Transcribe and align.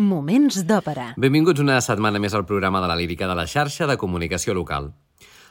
Moments 0.00 0.62
d'òpera. 0.64 1.10
Benvinguts 1.20 1.60
una 1.60 1.74
setmana 1.84 2.16
més 2.16 2.32
al 2.32 2.46
programa 2.48 2.80
de 2.80 2.86
la 2.88 2.94
lírica 2.96 3.26
de 3.28 3.34
la 3.36 3.44
xarxa 3.44 3.84
de 3.84 3.98
comunicació 4.00 4.54
local. 4.56 4.94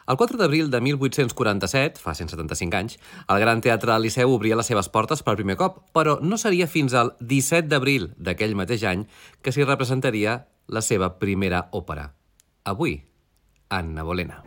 El 0.10 0.18
4 0.18 0.40
d'abril 0.40 0.72
de 0.74 0.80
1847, 0.82 2.02
fa 2.02 2.16
175 2.18 2.74
anys, 2.80 2.98
el 3.30 3.40
Gran 3.40 3.62
Teatre 3.62 3.94
del 3.94 4.02
Liceu 4.02 4.34
obria 4.34 4.58
les 4.58 4.66
seves 4.66 4.90
portes 4.90 5.22
per 5.22 5.38
primer 5.38 5.60
cop, 5.62 5.84
però 5.94 6.18
no 6.26 6.42
seria 6.42 6.66
fins 6.66 6.98
al 6.98 7.14
17 7.22 7.70
d'abril 7.70 8.16
d'aquell 8.18 8.58
mateix 8.58 8.82
any 8.82 9.06
que 9.46 9.54
s'hi 9.54 9.62
representaria 9.62 10.48
la 10.66 10.82
seva 10.82 11.20
primera 11.22 11.68
òpera. 11.70 12.16
Avui, 12.66 12.98
Anna 13.70 14.02
Bolena. 14.02 14.42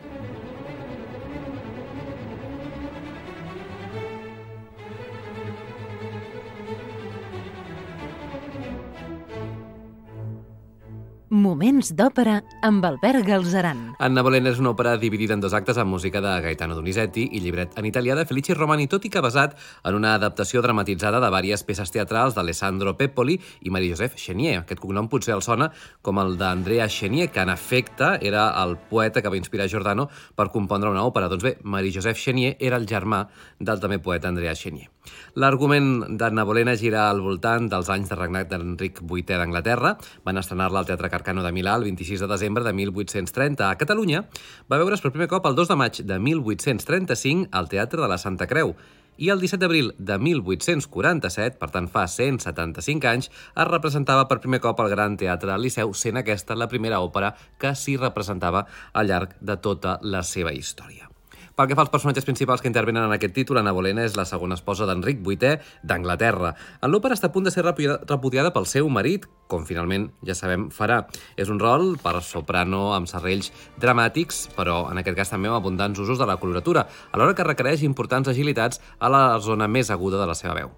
Moments 11.35 11.89
d'òpera 11.99 12.37
amb 12.63 12.85
Albert 12.87 13.25
Galzeran. 13.27 13.81
Anna 13.99 14.23
Bolena 14.23 14.53
és 14.53 14.61
una 14.63 14.71
òpera 14.71 14.93
dividida 15.03 15.35
en 15.35 15.41
dos 15.43 15.57
actes 15.59 15.81
amb 15.83 15.91
música 15.91 16.21
de 16.23 16.31
Gaetano 16.45 16.77
Donizetti 16.79 17.25
i 17.35 17.41
llibret 17.43 17.75
en 17.81 17.89
italià 17.89 18.15
de 18.15 18.23
Felici 18.29 18.55
Romani, 18.55 18.87
tot 18.87 19.03
i 19.03 19.11
que 19.11 19.25
basat 19.25 19.59
en 19.83 19.99
una 19.99 20.15
adaptació 20.15 20.63
dramatitzada 20.63 21.19
de 21.19 21.33
diverses 21.35 21.67
peces 21.67 21.91
teatrals 21.91 22.39
d'Alessandro 22.39 22.95
Peppoli 22.95 23.41
i 23.67 23.75
Marie-Joseph 23.75 24.15
Chenier. 24.15 24.61
Aquest 24.63 24.79
cognom 24.79 25.11
potser 25.11 25.35
el 25.35 25.43
sona 25.43 25.73
com 26.07 26.23
el 26.23 26.39
d'Andrea 26.39 26.87
Chenier, 26.87 27.33
que 27.35 27.43
en 27.43 27.51
efecte 27.51 28.15
era 28.23 28.53
el 28.63 28.79
poeta 28.79 29.21
que 29.21 29.29
va 29.29 29.41
inspirar 29.41 29.67
Giordano 29.67 30.07
per 30.39 30.53
compondre 30.55 30.95
una 30.95 31.03
òpera. 31.03 31.27
Doncs 31.27 31.51
bé, 31.51 31.57
Marie-Joseph 31.65 32.23
Chenier 32.29 32.55
era 32.61 32.79
el 32.79 32.87
germà 32.87 33.27
del 33.59 33.83
també 33.83 33.99
poeta 33.99 34.31
Andrea 34.31 34.55
Chenier. 34.55 34.94
L'argument 35.35 36.17
d'Anna 36.19 36.45
Bolena 36.47 36.77
gira 36.79 37.09
al 37.11 37.23
voltant 37.25 37.69
dels 37.73 37.91
anys 37.91 38.11
de 38.13 38.19
regnat 38.19 38.51
d'Enric 38.51 39.01
VIII 39.03 39.39
d'Anglaterra. 39.39 39.95
Van 40.25 40.39
estrenar-la 40.39 40.83
al 40.83 40.91
Teatre 40.91 41.11
Carcano 41.11 41.43
de 41.43 41.53
Milà 41.53 41.77
el 41.79 41.87
26 41.91 42.23
de 42.23 42.31
desembre 42.31 42.65
de 42.65 42.73
1830. 42.73 43.71
A 43.71 43.79
Catalunya 43.81 44.25
va 44.71 44.79
veure's 44.83 45.03
per 45.03 45.15
primer 45.15 45.31
cop 45.33 45.47
el 45.51 45.57
2 45.59 45.73
de 45.73 45.79
maig 45.81 46.03
de 46.03 46.19
1835 46.19 47.49
al 47.51 47.69
Teatre 47.73 48.03
de 48.03 48.11
la 48.11 48.21
Santa 48.21 48.47
Creu 48.51 48.77
i 49.17 49.31
el 49.31 49.41
17 49.41 49.63
d'abril 49.63 49.93
de 49.99 50.19
1847, 50.19 51.59
per 51.61 51.71
tant 51.75 51.87
fa 51.91 52.07
175 52.11 53.11
anys, 53.11 53.31
es 53.31 53.71
representava 53.71 54.27
per 54.31 54.41
primer 54.43 54.63
cop 54.65 54.83
al 54.83 54.91
Gran 54.91 55.19
Teatre 55.21 55.53
del 55.53 55.67
Liceu, 55.69 55.95
sent 55.95 56.19
aquesta 56.19 56.59
la 56.59 56.71
primera 56.71 57.03
òpera 57.05 57.35
que 57.59 57.75
s'hi 57.79 57.99
representava 58.01 58.67
al 58.93 59.11
llarg 59.11 59.39
de 59.41 59.59
tota 59.63 59.99
la 60.03 60.27
seva 60.27 60.55
història. 60.55 61.14
Pel 61.55 61.69
que 61.71 61.77
fa 61.79 61.85
als 61.85 61.91
personatges 61.93 62.25
principals 62.27 62.59
que 62.63 62.67
intervenen 62.67 63.05
en 63.07 63.13
aquest 63.15 63.35
títol, 63.37 63.61
Anna 63.61 63.71
Bolena 63.71 64.03
és 64.03 64.17
la 64.19 64.25
segona 64.27 64.57
esposa 64.59 64.89
d'Enric 64.91 65.21
VIII 65.23 65.53
d'Anglaterra. 65.87 66.51
En 66.83 66.91
l'òpera 66.91 67.15
està 67.15 67.31
a 67.31 67.35
punt 67.37 67.47
de 67.47 67.53
ser 67.55 67.63
repudiada 67.63 68.51
pel 68.51 68.67
seu 68.67 68.91
marit, 68.91 69.29
com 69.47 69.63
finalment, 69.69 70.09
ja 70.27 70.35
sabem, 70.35 70.67
farà. 70.75 71.05
És 71.39 71.53
un 71.55 71.63
rol 71.63 71.93
per 72.03 72.17
soprano 72.27 72.89
amb 72.97 73.07
serrells 73.07 73.53
dramàtics, 73.79 74.49
però 74.59 74.89
en 74.91 74.99
aquest 74.99 75.21
cas 75.21 75.31
també 75.31 75.47
amb 75.53 75.61
abundants 75.61 76.03
usos 76.03 76.19
de 76.19 76.27
la 76.27 76.41
coloratura, 76.43 76.89
alhora 77.15 77.39
que 77.39 77.47
requereix 77.47 77.87
importants 77.87 78.35
agilitats 78.35 78.83
a 78.99 79.13
la 79.15 79.29
zona 79.39 79.71
més 79.71 79.95
aguda 79.95 80.19
de 80.19 80.27
la 80.27 80.35
seva 80.35 80.59
veu. 80.59 80.75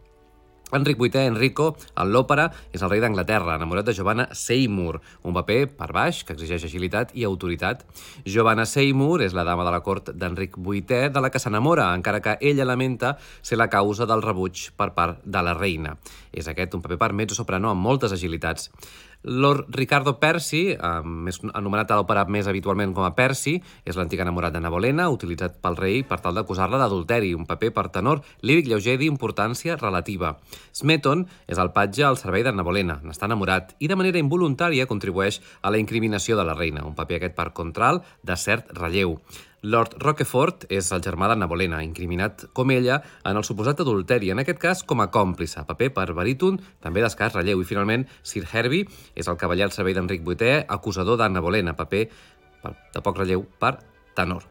Enric 0.75 0.99
VIII 0.99 1.29
Enrico, 1.31 1.77
en 1.95 2.09
l'òpera, 2.11 2.49
és 2.75 2.83
el 2.83 2.91
rei 2.91 2.99
d'Anglaterra, 2.99 3.55
enamorat 3.55 3.87
de 3.87 3.93
Giovanna 3.95 4.27
Seymour, 4.35 4.99
un 5.23 5.37
paper 5.37 5.61
per 5.79 5.93
baix 5.95 6.25
que 6.27 6.35
exigeix 6.35 6.65
agilitat 6.67 7.15
i 7.15 7.23
autoritat. 7.29 7.85
Giovanna 8.27 8.67
Seymour 8.67 9.23
és 9.23 9.37
la 9.37 9.47
dama 9.47 9.63
de 9.63 9.71
la 9.71 9.81
cort 9.87 10.11
d'Enric 10.11 10.59
VIII 10.59 11.13
de 11.15 11.23
la 11.23 11.31
que 11.31 11.39
s'enamora, 11.39 11.93
encara 11.95 12.21
que 12.21 12.35
ella 12.41 12.67
lamenta 12.67 13.15
ser 13.43 13.61
la 13.61 13.71
causa 13.71 14.11
del 14.11 14.27
rebuig 14.27 14.73
per 14.75 14.91
part 14.99 15.23
de 15.23 15.47
la 15.47 15.55
reina. 15.55 15.95
És 16.35 16.51
aquest 16.51 16.75
un 16.75 16.83
paper 16.83 16.99
per 16.99 17.15
mezzo-soprano 17.15 17.71
amb 17.71 17.87
moltes 17.87 18.13
agilitats. 18.13 18.73
Lord 19.27 19.75
Ricardo 19.75 20.17
Percy, 20.23 20.77
més 21.05 21.41
anomenat 21.53 21.91
a 21.91 21.99
l'òpera 21.99 22.23
més 22.31 22.47
habitualment 22.47 22.93
com 22.95 23.03
a 23.03 23.11
Percy, 23.19 23.57
és 23.85 23.99
l'antic 23.99 24.23
enamorat 24.23 24.55
d'Anna 24.55 24.71
Bolena, 24.71 25.09
utilitzat 25.11 25.59
pel 25.63 25.79
rei 25.81 26.05
per 26.07 26.21
tal 26.23 26.39
d'acusar-la 26.39 26.79
d'adulteri, 26.79 27.35
un 27.35 27.47
paper 27.49 27.73
per 27.75 27.89
tenor 27.95 28.23
líric 28.47 28.71
lleuger 28.71 28.97
d'importància 29.03 29.77
relativa. 29.81 30.37
Smeton 30.73 31.27
és 31.51 31.59
el 31.59 31.73
patge 31.75 32.07
al 32.07 32.21
servei 32.23 32.47
d'Anna 32.47 32.65
Bolena, 32.67 33.01
n'està 33.03 33.27
enamorat 33.27 33.75
i 33.83 33.91
de 33.91 33.99
manera 33.99 34.23
involuntària 34.23 34.87
contribueix 34.87 35.43
a 35.61 35.75
la 35.75 35.83
incriminació 35.83 36.39
de 36.39 36.47
la 36.47 36.55
reina, 36.55 36.87
un 36.87 36.95
paper 36.95 37.19
aquest 37.19 37.37
per 37.37 37.51
contral 37.53 38.05
de 38.23 38.39
cert 38.39 38.71
relleu. 38.79 39.19
Lord 39.63 39.97
Roquefort 40.03 40.67
és 40.73 40.91
el 40.93 41.03
germà 41.03 41.31
d'Anna 41.31 41.49
Bolena, 41.49 41.81
incriminat 41.85 42.45
com 42.57 42.71
ella 42.75 43.01
en 43.25 43.39
el 43.41 43.47
suposat 43.47 43.81
adulteri, 43.83 44.31
en 44.31 44.43
aquest 44.43 44.61
cas 44.63 44.83
com 44.85 45.01
a 45.01 45.09
còmplice, 45.13 45.65
paper 45.67 45.91
per 45.97 46.11
baríton, 46.19 46.61
també 46.85 47.03
d'escàs 47.05 47.35
relleu. 47.35 47.63
I 47.63 47.69
finalment, 47.69 48.07
Sir 48.23 48.45
Herbie 48.53 48.87
és 49.15 49.29
el 49.29 49.41
cavaller 49.41 49.67
al 49.67 49.75
servei 49.75 49.97
d'Enric 49.97 50.27
VIII, 50.27 50.67
acusador 50.69 51.19
d'Anna 51.21 51.43
Bolena, 51.43 51.77
paper 51.79 52.07
de 52.67 53.03
poc 53.03 53.19
relleu 53.19 53.47
per 53.61 53.79
tenor. 54.15 54.47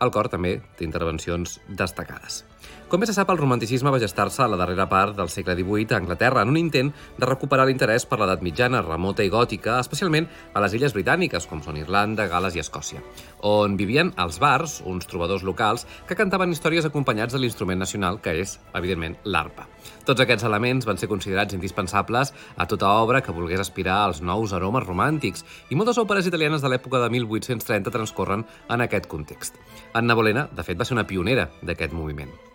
El 0.00 0.12
cor 0.12 0.30
també 0.32 0.58
té 0.76 0.86
intervencions 0.88 1.58
destacades. 1.68 2.44
Com 2.90 2.98
bé 2.98 3.06
se 3.06 3.14
sap, 3.14 3.28
el 3.30 3.38
romanticisme 3.38 3.90
va 3.94 4.00
gestar-se 4.02 4.42
a 4.42 4.48
la 4.50 4.56
darrera 4.58 4.88
part 4.90 5.14
del 5.14 5.28
segle 5.30 5.54
XVIII 5.54 5.94
a 5.94 5.98
Anglaterra 6.00 6.42
en 6.42 6.50
un 6.50 6.56
intent 6.58 6.88
de 6.90 7.28
recuperar 7.28 7.68
l'interès 7.68 8.02
per 8.02 8.18
l'edat 8.18 8.42
mitjana, 8.42 8.80
remota 8.82 9.22
i 9.22 9.30
gòtica, 9.30 9.76
especialment 9.78 10.26
a 10.26 10.62
les 10.64 10.74
illes 10.74 10.96
britàniques, 10.96 11.46
com 11.46 11.62
són 11.62 11.78
Irlanda, 11.78 12.26
Gales 12.26 12.58
i 12.58 12.64
Escòcia, 12.64 12.98
on 13.46 13.76
vivien 13.78 14.10
els 14.18 14.40
bars, 14.42 14.80
uns 14.90 15.06
trobadors 15.06 15.46
locals, 15.46 15.86
que 16.08 16.18
cantaven 16.18 16.50
històries 16.50 16.90
acompanyats 16.90 17.38
de 17.38 17.44
l'instrument 17.44 17.78
nacional, 17.78 18.18
que 18.18 18.34
és, 18.42 18.56
evidentment, 18.74 19.14
l'arpa. 19.22 19.68
Tots 20.02 20.26
aquests 20.26 20.50
elements 20.50 20.90
van 20.90 20.98
ser 20.98 21.12
considerats 21.14 21.54
indispensables 21.54 22.34
a 22.56 22.66
tota 22.66 22.90
obra 22.98 23.22
que 23.22 23.38
volgués 23.38 23.62
aspirar 23.62 24.02
als 24.02 24.18
nous 24.18 24.50
aromes 24.50 24.88
romàntics, 24.90 25.46
i 25.70 25.78
moltes 25.78 26.02
òperes 26.02 26.26
italianes 26.26 26.58
de 26.58 26.74
l'època 26.74 26.98
de 26.98 27.14
1830 27.20 27.94
transcorren 27.94 28.48
en 28.66 28.82
aquest 28.82 29.06
context. 29.06 29.62
Anna 29.94 30.18
Bolena, 30.18 30.48
de 30.50 30.66
fet, 30.66 30.74
va 30.74 30.84
ser 30.84 30.98
una 30.98 31.06
pionera 31.06 31.52
d'aquest 31.62 31.94
moviment. 31.94 32.49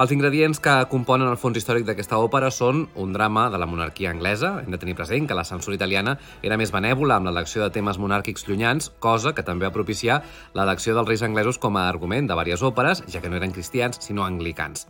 Els 0.00 0.14
ingredients 0.14 0.56
que 0.64 0.72
componen 0.88 1.28
el 1.28 1.36
fons 1.36 1.58
històric 1.60 1.84
d'aquesta 1.84 2.16
òpera 2.24 2.48
són 2.56 2.86
un 3.02 3.10
drama 3.12 3.42
de 3.52 3.58
la 3.60 3.66
monarquia 3.68 4.08
anglesa. 4.14 4.54
Hem 4.62 4.72
de 4.72 4.78
tenir 4.80 4.94
present 4.96 5.26
que 5.28 5.36
la 5.36 5.44
censura 5.44 5.76
italiana 5.76 6.14
era 6.40 6.56
més 6.56 6.70
benèvola 6.72 7.18
amb 7.18 7.28
l'elecció 7.28 7.60
de 7.60 7.68
temes 7.74 7.98
monàrquics 8.00 8.46
llunyans, 8.48 8.88
cosa 9.04 9.34
que 9.36 9.44
també 9.44 9.66
va 9.66 9.74
propiciar 9.74 10.22
l'elecció 10.56 10.94
dels 10.96 11.10
reis 11.10 11.24
anglesos 11.26 11.60
com 11.60 11.76
a 11.76 11.82
argument 11.90 12.30
de 12.30 12.38
diverses 12.38 12.64
òperes, 12.64 13.02
ja 13.12 13.20
que 13.20 13.28
no 13.28 13.36
eren 13.36 13.52
cristians, 13.52 14.00
sinó 14.00 14.24
anglicans. 14.24 14.86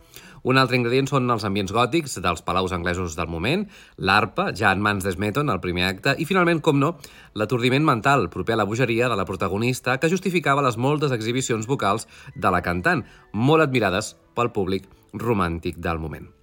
Un 0.47 0.57
altre 0.57 0.79
ingredient 0.79 1.11
són 1.11 1.27
els 1.27 1.43
ambients 1.43 1.75
gòtics 1.75 2.15
dels 2.23 2.45
palaus 2.47 2.71
anglesos 2.71 3.19
del 3.19 3.27
moment, 3.27 3.67
l'arpa, 3.97 4.47
ja 4.55 4.71
en 4.71 4.79
mans 4.79 5.03
d'Esmeton, 5.03 5.51
al 5.51 5.59
primer 5.59 5.89
acte, 5.89 6.15
i 6.23 6.29
finalment, 6.29 6.63
com 6.63 6.79
no, 6.79 6.93
l'atordiment 7.35 7.83
mental, 7.83 8.29
proper 8.31 8.55
a 8.55 8.61
la 8.63 8.69
bogeria 8.69 9.11
de 9.11 9.19
la 9.19 9.27
protagonista, 9.27 9.99
que 9.99 10.09
justificava 10.09 10.63
les 10.63 10.79
moltes 10.79 11.11
exhibicions 11.11 11.67
vocals 11.67 12.07
de 12.33 12.55
la 12.55 12.63
cantant, 12.63 13.03
molt 13.33 13.67
admirades 13.67 14.15
pel 14.39 14.55
públic 14.55 14.87
romàntic 15.13 15.77
del 15.77 15.99
moment. 15.99 16.40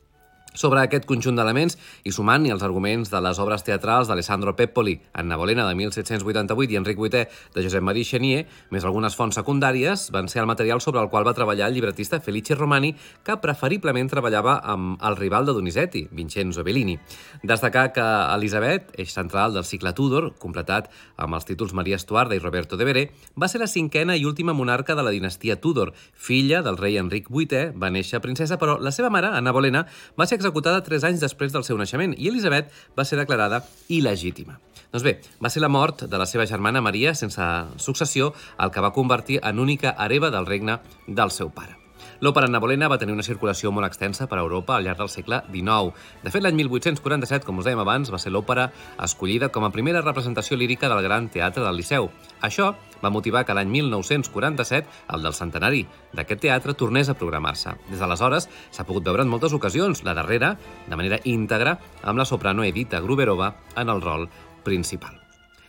Sobre 0.57 0.81
aquest 0.81 1.05
conjunt 1.07 1.37
d'elements, 1.37 1.77
i 2.09 2.11
sumant-hi 2.11 2.51
els 2.51 2.63
arguments 2.65 3.11
de 3.13 3.21
les 3.23 3.39
obres 3.39 3.63
teatrals 3.63 4.09
d'Alessandro 4.09 4.55
Peppoli, 4.57 4.97
Anna 5.13 5.37
Bolena 5.37 5.67
de 5.69 5.75
1788 5.77 6.73
i 6.73 6.79
Enric 6.81 6.99
VIII 6.99 7.27
de 7.55 7.63
Josep 7.63 7.85
Marie 7.85 8.07
Chenier, 8.09 8.47
més 8.73 8.87
algunes 8.89 9.15
fonts 9.15 9.37
secundàries, 9.39 10.09
van 10.11 10.27
ser 10.27 10.41
el 10.43 10.49
material 10.51 10.81
sobre 10.81 11.03
el 11.03 11.11
qual 11.13 11.27
va 11.29 11.35
treballar 11.37 11.69
el 11.69 11.77
llibretista 11.77 12.19
Felice 12.25 12.57
Romani, 12.57 12.95
que 13.23 13.37
preferiblement 13.43 14.09
treballava 14.09 14.57
amb 14.65 14.97
el 15.05 15.19
rival 15.21 15.47
de 15.47 15.53
Donizetti, 15.53 16.07
Vincenzo 16.11 16.65
Bellini. 16.65 16.97
Destacar 17.45 17.93
que 17.93 18.09
Elisabet, 18.35 18.91
eix 18.99 19.13
central 19.13 19.55
del 19.55 19.69
cicle 19.69 19.93
Tudor, 19.93 20.33
completat 20.41 20.89
amb 21.21 21.39
els 21.39 21.47
títols 21.47 21.77
Maria 21.77 22.01
Estuarda 22.01 22.35
i 22.35 22.43
Roberto 22.43 22.81
de 22.81 22.89
Veré, 22.89 23.05
va 23.37 23.51
ser 23.53 23.61
la 23.61 23.69
cinquena 23.69 24.17
i 24.17 24.25
última 24.25 24.57
monarca 24.57 24.97
de 24.97 25.05
la 25.05 25.15
dinastia 25.15 25.61
Tudor. 25.61 25.93
Filla 26.15 26.65
del 26.65 26.81
rei 26.81 26.99
Enric 26.99 27.29
VIII, 27.31 27.77
va 27.79 27.93
néixer 27.93 28.25
princesa, 28.25 28.59
però 28.59 28.79
la 28.81 28.95
seva 28.97 29.13
mare, 29.13 29.31
Anna 29.37 29.53
Bolena, 29.55 29.85
va 30.19 30.27
ser 30.27 30.38
executada 30.39 30.85
tres 30.87 31.05
anys 31.05 31.23
després 31.25 31.53
del 31.55 31.67
seu 31.67 31.79
naixement 31.81 32.15
i 32.17 32.31
Elisabet 32.31 32.71
va 32.99 33.07
ser 33.07 33.19
declarada 33.21 33.65
il·legítima. 33.93 34.59
Doncs 34.89 35.05
bé, 35.05 35.19
va 35.45 35.51
ser 35.53 35.61
la 35.61 35.69
mort 35.73 36.07
de 36.09 36.21
la 36.21 36.27
seva 36.27 36.47
germana 36.49 36.81
Maria 36.85 37.13
sense 37.19 37.45
successió 37.77 38.33
el 38.59 38.73
que 38.73 38.85
va 38.85 38.95
convertir 38.97 39.43
en 39.43 39.61
única 39.61 39.95
hereva 39.99 40.33
del 40.33 40.49
regne 40.49 40.81
del 41.07 41.35
seu 41.35 41.53
pare. 41.53 41.78
L'òpera 42.19 42.49
nabolena 42.51 42.89
va 42.91 42.97
tenir 42.99 43.15
una 43.15 43.23
circulació 43.23 43.71
molt 43.71 43.87
extensa 43.87 44.27
per 44.27 44.41
Europa 44.41 44.75
al 44.75 44.83
llarg 44.83 44.99
del 44.99 45.11
segle 45.13 45.39
XIX. 45.53 45.93
De 46.25 46.33
fet, 46.35 46.43
l'any 46.43 46.57
1847, 46.59 47.47
com 47.47 47.61
us 47.63 47.69
dèiem 47.69 47.79
abans, 47.79 48.11
va 48.11 48.19
ser 48.19 48.33
l'òpera 48.35 48.65
escollida 49.07 49.53
com 49.55 49.63
a 49.63 49.71
primera 49.71 50.03
representació 50.03 50.59
lírica 50.59 50.91
del 50.91 51.05
Gran 51.07 51.29
Teatre 51.31 51.63
del 51.63 51.79
Liceu. 51.79 52.11
Això 52.43 52.73
va 52.99 53.13
motivar 53.15 53.45
que 53.47 53.55
l'any 53.55 53.71
1947, 53.71 54.91
el 55.15 55.29
del 55.29 55.39
centenari 55.39 55.85
d'aquest 56.11 56.43
teatre, 56.49 56.75
tornés 56.75 57.07
a 57.07 57.15
programar-se. 57.15 57.77
Des 57.93 58.03
d'aleshores 58.03 58.51
s'ha 58.71 58.89
pogut 58.89 59.07
veure 59.07 59.23
en 59.23 59.31
moltes 59.31 59.55
ocasions, 59.55 60.03
la 60.03 60.17
darrera, 60.19 60.57
de 60.89 60.99
manera 60.99 61.23
íntegra, 61.23 61.79
amb 62.03 62.19
la 62.19 62.27
soprano 62.27 62.67
Edita 62.67 62.99
Gruberova 62.99 63.55
en 63.77 63.95
el 63.95 64.03
rol 64.03 64.27
principal. 64.67 65.18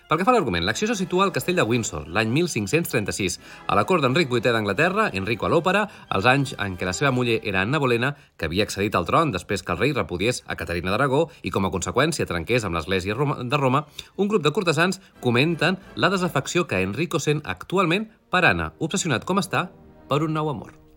Pel 0.09 0.17
que 0.17 0.25
fa 0.25 0.31
a 0.31 0.33
l'argument, 0.33 0.63
l'acció 0.65 0.87
se 0.89 0.95
situa 0.97 1.21
al 1.27 1.31
castell 1.35 1.59
de 1.59 1.63
Windsor, 1.69 2.07
l'any 2.09 2.31
1536, 2.33 3.35
a 3.69 3.75
la 3.77 3.83
cort 3.85 4.01
d'Enric 4.01 4.31
VIII 4.31 4.55
d'Anglaterra, 4.55 5.05
Enrico 5.13 5.45
a 5.45 5.51
l'òpera, 5.53 5.83
als 6.09 6.25
anys 6.25 6.55
en 6.65 6.79
què 6.79 6.87
la 6.89 6.95
seva 6.97 7.11
muller 7.13 7.35
era 7.51 7.61
Anna 7.61 7.77
Bolena, 7.77 8.15
que 8.33 8.49
havia 8.49 8.65
accedit 8.65 8.97
al 8.97 9.05
tron 9.05 9.29
després 9.29 9.61
que 9.61 9.75
el 9.75 9.77
rei 9.77 9.93
repudiés 9.93 10.41
a 10.49 10.57
Caterina 10.57 10.89
d'Aragó 10.89 11.27
i 11.45 11.53
com 11.53 11.69
a 11.69 11.73
conseqüència 11.77 12.25
trenqués 12.25 12.65
amb 12.65 12.79
l'església 12.79 13.13
de 13.13 13.61
Roma, 13.61 13.85
un 14.17 14.33
grup 14.33 14.41
de 14.41 14.55
cortesans 14.57 14.97
comenten 15.21 15.77
la 15.93 16.09
desafecció 16.09 16.65
que 16.65 16.81
Enrico 16.81 17.21
sent 17.21 17.45
actualment 17.45 18.09
per 18.33 18.47
Anna, 18.49 18.73
obsessionat 18.79 19.29
com 19.29 19.37
està 19.37 19.67
per 20.09 20.23
un 20.25 20.33
nou 20.33 20.49
amor. 20.49 20.88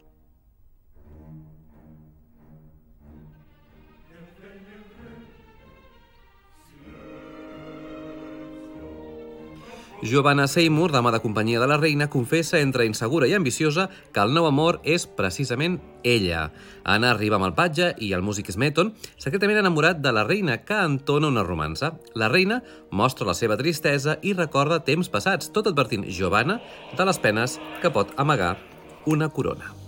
Giovanna 10.03 10.49
Seymour, 10.49 10.91
dama 10.91 11.13
de 11.13 11.21
companyia 11.21 11.61
de 11.61 11.67
la 11.71 11.77
reina, 11.77 12.09
confessa 12.11 12.59
entre 12.59 12.87
insegura 12.87 13.29
i 13.31 13.35
ambiciosa 13.39 13.85
que 14.11 14.19
el 14.19 14.33
nou 14.35 14.49
amor 14.49 14.81
és 14.83 15.05
precisament 15.07 15.77
ella. 16.03 16.49
Anna 16.83 17.13
arriba 17.15 17.39
amb 17.39 17.47
el 17.47 17.55
patge 17.55 17.93
i 18.03 18.11
el 18.17 18.25
músic 18.27 18.51
Smeton, 18.51 18.91
secretament 19.15 19.61
enamorat 19.63 20.01
de 20.03 20.11
la 20.11 20.25
reina, 20.27 20.59
que 20.67 20.81
entona 20.83 21.31
una 21.31 21.47
romança. 21.47 21.93
La 22.19 22.31
reina 22.33 22.65
mostra 22.91 23.29
la 23.31 23.37
seva 23.39 23.57
tristesa 23.61 24.19
i 24.23 24.35
recorda 24.35 24.83
temps 24.83 25.07
passats, 25.09 25.53
tot 25.55 25.71
advertint 25.71 26.09
Giovanna 26.11 26.59
de 26.99 27.07
les 27.07 27.23
penes 27.23 27.61
que 27.81 27.95
pot 27.95 28.11
amagar 28.19 28.57
una 29.07 29.31
corona. 29.31 29.82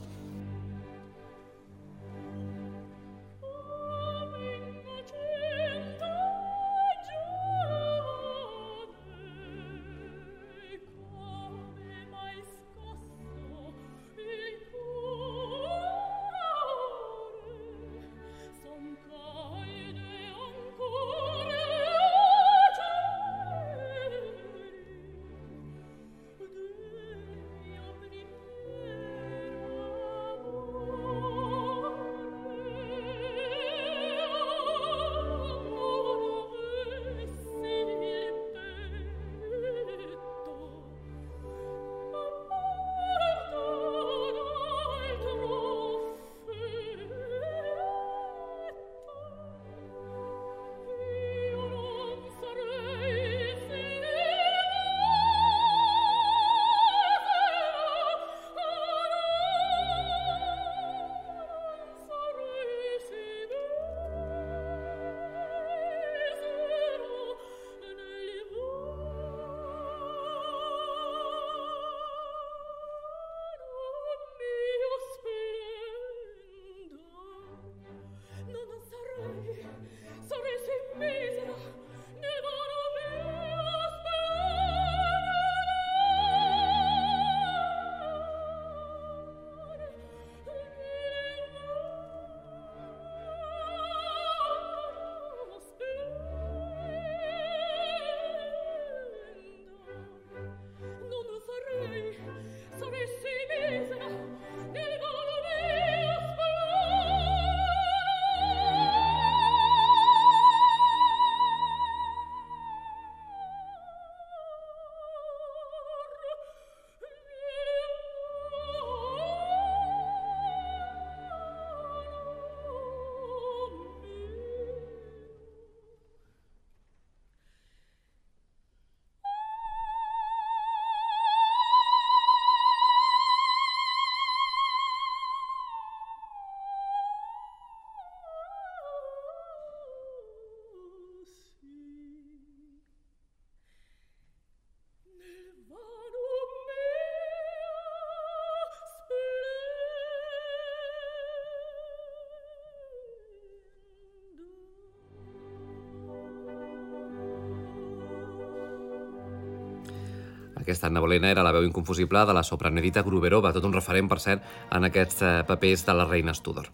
Aquesta 160.65 160.87
Anna 160.87 161.01
Bolena 161.05 161.29
era 161.29 161.43
la 161.45 161.51
veu 161.53 161.67
inconfusible 161.67 162.23
de 162.25 162.33
la 162.33 162.43
soprano 162.43 162.81
Edita 162.81 163.03
Gruberova, 163.05 163.51
tot 163.53 163.67
un 163.69 163.75
referent, 163.77 164.09
per 164.09 164.17
cert, 164.23 164.47
en 164.73 164.89
aquests 164.89 165.21
eh, 165.21 165.33
papers 165.45 165.83
de 165.85 165.93
la 165.93 166.07
reina 166.09 166.33
Tudor. 166.33 166.71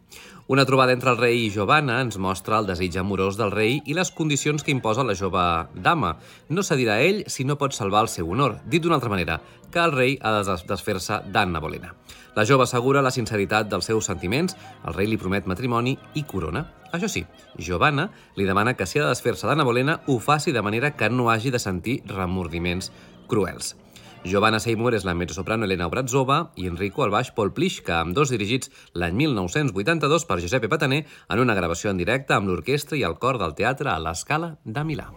Una 0.47 0.65
trobada 0.65 0.95
entre 0.95 1.11
el 1.11 1.19
rei 1.19 1.41
i 1.43 1.51
Giovanna 1.51 1.99
ens 2.01 2.17
mostra 2.23 2.61
el 2.63 2.69
desig 2.71 3.01
amorós 3.03 3.35
del 3.35 3.51
rei 3.51 3.81
i 3.85 3.99
les 3.99 4.13
condicions 4.15 4.63
que 4.63 4.71
imposa 4.71 5.03
la 5.03 5.19
jove 5.19 5.43
dama. 5.75 6.17
No 6.49 6.63
cedirà 6.63 7.01
a 7.01 7.03
ell 7.03 7.25
si 7.27 7.43
no 7.43 7.59
pot 7.59 7.75
salvar 7.75 8.07
el 8.07 8.13
seu 8.15 8.31
honor. 8.31 8.61
Dit 8.71 8.87
d'una 8.87 8.95
altra 9.01 9.11
manera, 9.11 9.41
que 9.75 9.83
el 9.83 9.93
rei 9.93 10.19
ha 10.23 10.39
de 10.39 10.57
desfer-se 10.71 11.25
d'Anna 11.27 11.59
Bolena. 11.59 11.95
La 12.39 12.47
jove 12.47 12.63
assegura 12.63 13.03
la 13.03 13.11
sinceritat 13.11 13.67
dels 13.67 13.91
seus 13.91 14.07
sentiments, 14.07 14.55
el 14.87 14.95
rei 14.95 15.11
li 15.11 15.19
promet 15.19 15.51
matrimoni 15.51 15.99
i 16.15 16.23
corona. 16.23 16.69
Això 16.95 17.11
sí, 17.11 17.25
Giovanna 17.59 18.09
li 18.39 18.47
demana 18.47 18.75
que 18.75 18.87
si 18.87 18.99
ha 18.99 19.07
de 19.09 19.15
desfer-se 19.15 19.51
d'Anna 19.51 19.67
Bolena 19.67 20.01
ho 20.07 20.19
faci 20.23 20.55
de 20.55 20.63
manera 20.63 20.95
que 20.95 21.11
no 21.11 21.31
hagi 21.31 21.51
de 21.51 21.59
sentir 21.59 22.03
remordiments 22.07 22.93
cruels. 23.31 23.77
Giovanna 24.25 24.61
Seymour 24.61 24.93
és 24.99 25.07
la 25.09 25.15
mezzosoprano 25.17 25.65
Elena 25.65 25.87
Obrazova 25.89 26.43
i 26.61 26.69
Enrico 26.69 27.07
al 27.07 27.15
baix 27.15 27.31
Paul 27.33 27.55
Plischka, 27.57 28.03
amb 28.03 28.13
dos 28.19 28.35
dirigits 28.35 28.69
l'any 28.93 29.17
1982 29.23 30.29
per 30.29 30.41
Giuseppe 30.45 30.69
Pataner 30.69 31.07
en 31.07 31.41
una 31.41 31.57
gravació 31.57 31.95
en 31.95 32.03
directe 32.03 32.37
amb 32.37 32.53
l'orquestra 32.53 33.01
i 33.01 33.07
el 33.09 33.17
cor 33.23 33.41
del 33.41 33.57
teatre 33.57 33.95
a 33.95 33.99
l'Escala 34.03 34.59
de 34.65 34.85
Milà. 34.85 35.09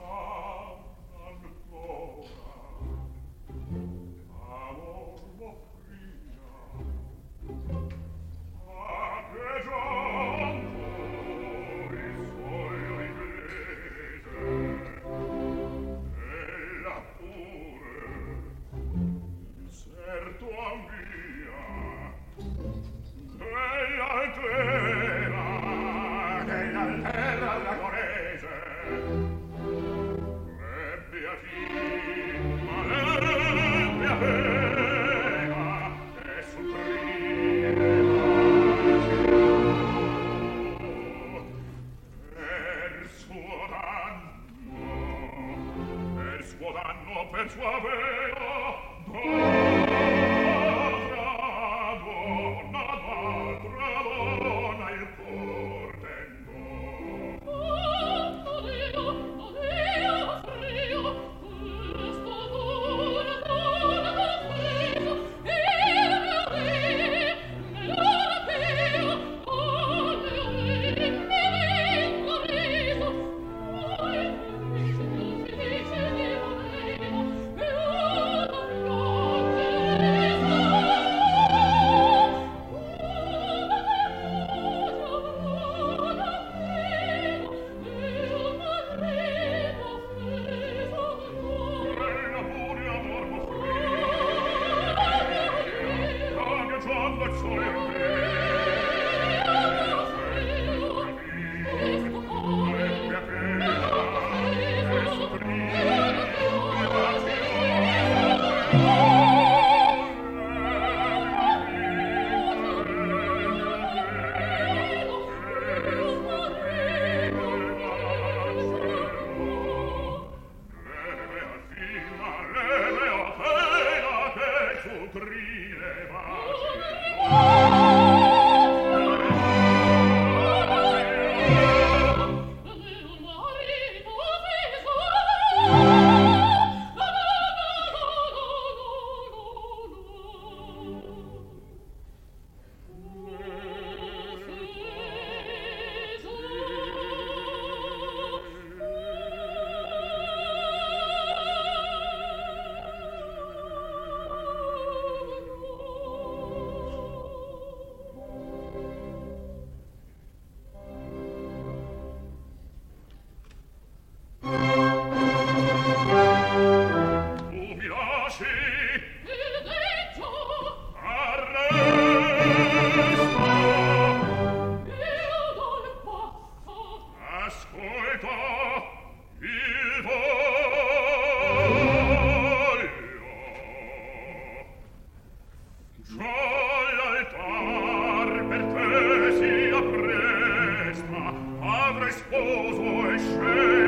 euch 192.94 193.22
schön. 193.22 193.83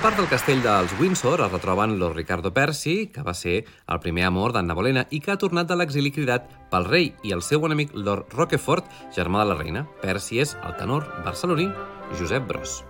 Al 0.00 0.06
parc 0.14 0.16
del 0.16 0.30
castell 0.32 0.62
dels 0.64 0.94
Windsor 0.96 1.42
es 1.44 1.50
retroben 1.52 1.98
Lord 2.00 2.16
Ricardo 2.16 2.54
Percy, 2.56 3.10
que 3.12 3.20
va 3.20 3.34
ser 3.36 3.58
el 3.84 4.00
primer 4.00 4.24
amor 4.24 4.54
d'Anna 4.56 4.72
Bolena 4.78 5.02
i 5.12 5.20
que 5.20 5.34
ha 5.34 5.36
tornat 5.42 5.68
de 5.68 5.76
l'exili 5.76 6.08
cridat 6.08 6.46
pel 6.72 6.88
rei 6.88 7.10
i 7.20 7.34
el 7.36 7.44
seu 7.44 7.68
enemic 7.68 7.92
Lord 7.92 8.32
Roquefort, 8.32 8.88
germà 9.12 9.44
de 9.44 9.50
la 9.50 9.58
reina. 9.60 9.84
Percy 10.00 10.40
és 10.40 10.56
el 10.64 10.72
tenor 10.80 11.04
barceloní 11.26 11.68
Josep 12.16 12.48
Bros. 12.48 12.80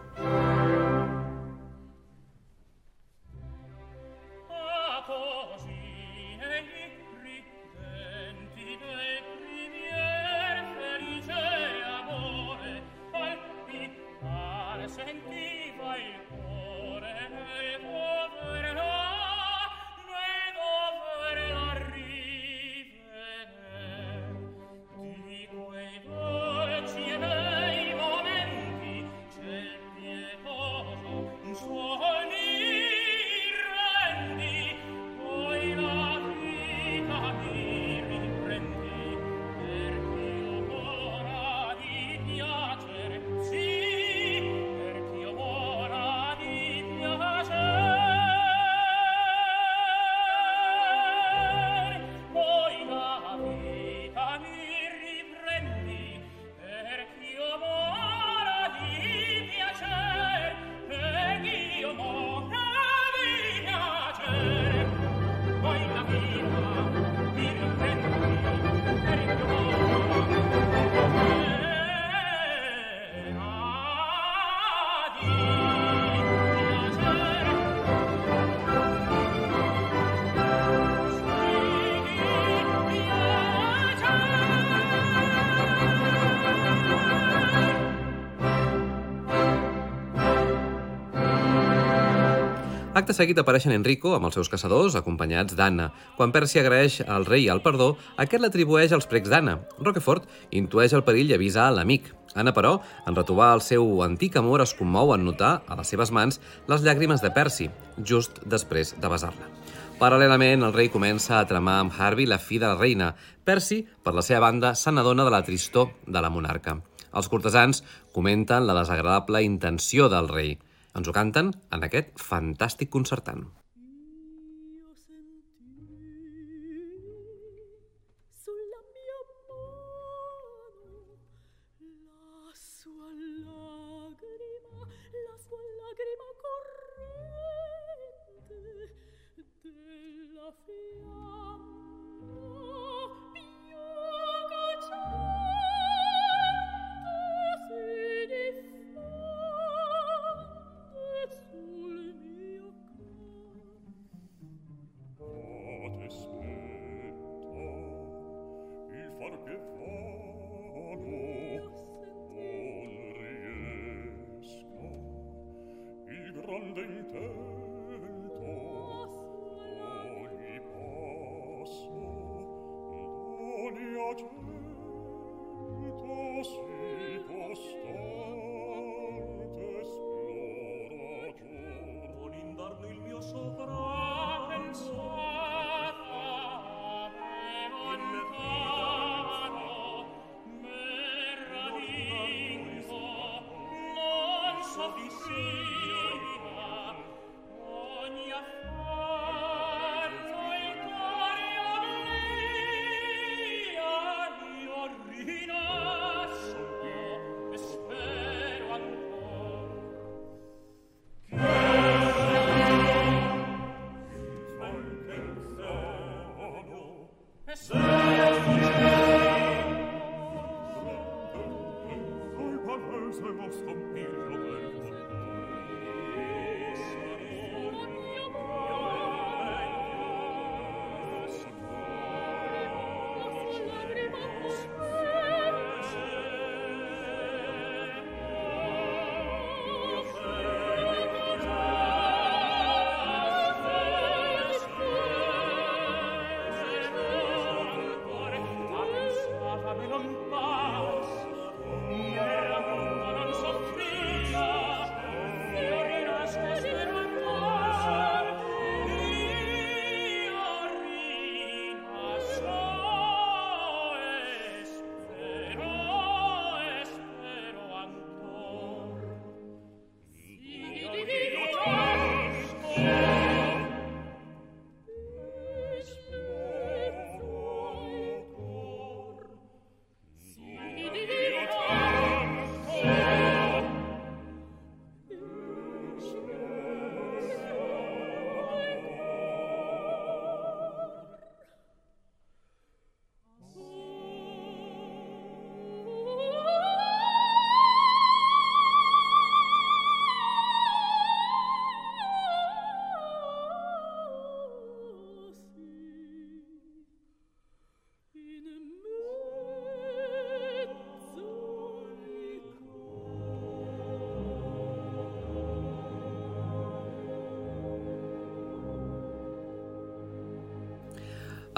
Acte 93.11 93.25
seguit 93.25 93.39
apareixen 93.43 93.73
Enrico 93.75 94.13
amb 94.15 94.29
els 94.29 94.37
seus 94.37 94.47
caçadors, 94.47 94.95
acompanyats 94.95 95.57
d'Anna. 95.59 95.89
Quan 96.15 96.31
Percy 96.31 96.61
agraeix 96.61 97.01
al 97.11 97.25
rei 97.27 97.49
el 97.51 97.59
perdó, 97.65 97.97
aquest 98.23 98.45
l'atribueix 98.45 98.95
als 98.95 99.09
precs 99.11 99.33
d'Anna. 99.33 99.57
Roquefort 99.83 100.29
intueix 100.55 100.95
el 100.95 101.03
perill 101.03 101.33
i 101.33 101.35
avisa 101.35 101.65
a 101.65 101.73
l'amic. 101.75 102.07
Anna, 102.39 102.53
però, 102.55 102.77
en 103.11 103.19
retrobar 103.19 103.49
el 103.57 103.65
seu 103.67 103.83
antic 104.07 104.39
amor, 104.39 104.63
es 104.63 104.77
commou 104.79 105.11
en 105.17 105.27
notar 105.27 105.65
a 105.67 105.81
les 105.81 105.91
seves 105.91 106.15
mans 106.15 106.39
les 106.71 106.87
llàgrimes 106.87 107.19
de 107.27 107.33
Percy, 107.35 107.67
just 107.99 108.39
després 108.47 108.95
de 109.03 109.11
besar-la. 109.11 109.51
Paral·lelament, 109.99 110.63
el 110.71 110.79
rei 110.79 110.95
comença 110.95 111.41
a 111.41 111.51
tramar 111.51 111.81
amb 111.83 111.99
Harvey 111.99 112.31
la 112.31 112.39
fi 112.39 112.63
de 112.63 112.71
la 112.71 112.79
reina. 112.79 113.17
Percy, 113.43 113.83
per 114.07 114.15
la 114.15 114.23
seva 114.23 114.47
banda, 114.47 114.77
se 114.79 114.95
n'adona 114.95 115.27
de 115.27 115.35
la 115.35 115.43
tristor 115.43 115.97
de 116.07 116.23
la 116.23 116.31
monarca. 116.31 116.79
Els 117.11 117.27
cortesans 117.27 117.83
comenten 118.15 118.71
la 118.71 118.79
desagradable 118.85 119.43
intenció 119.43 120.07
del 120.07 120.31
rei. 120.31 120.61
Ens 120.99 121.09
ho 121.09 121.13
canten 121.15 121.53
en 121.77 121.87
aquest 121.87 122.17
fantàstic 122.19 122.91
concertant. 122.97 123.45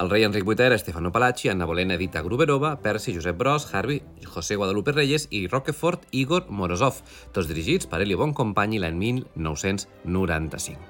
El 0.03 0.11
rei 0.11 0.25
Enric 0.25 0.43
VIII, 0.43 0.79
Stefano 0.79 1.12
Palacci, 1.12 1.49
Anna 1.49 1.65
Bolena, 1.65 1.95
Edita 1.95 2.23
Gruberova, 2.23 2.81
Percy, 2.83 3.15
Josep 3.15 3.37
Bros, 3.38 3.73
Harvey, 3.73 4.03
José 4.27 4.57
Guadalupe 4.57 4.91
Reyes 4.91 5.29
i 5.31 5.47
Roquefort 5.47 6.09
Igor 6.11 6.49
Morozov, 6.51 6.99
tots 7.31 7.47
dirigits 7.47 7.87
per 7.87 8.03
Elio 8.03 8.19
Boncompagni 8.19 8.83
l'any 8.83 8.99
1995. 8.99 10.83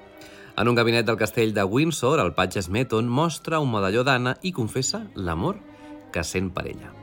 En 0.57 0.67
un 0.67 0.81
gabinet 0.81 1.05
del 1.05 1.21
castell 1.21 1.53
de 1.53 1.61
Windsor, 1.61 2.25
el 2.25 2.33
patge 2.33 2.65
Smeton 2.65 3.05
mostra 3.05 3.61
un 3.61 3.69
medalló 3.75 4.01
d'Anna 4.01 4.33
i 4.41 4.49
confessa 4.51 5.05
l'amor 5.13 5.61
que 6.09 6.25
sent 6.25 6.49
per 6.49 6.65
ella. 6.73 7.02